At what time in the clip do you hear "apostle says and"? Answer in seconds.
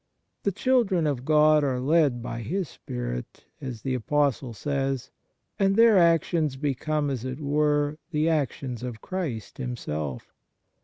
3.93-5.75